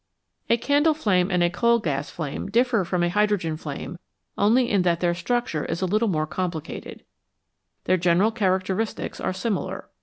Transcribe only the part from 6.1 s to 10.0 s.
complicated; their general characteristics are similar.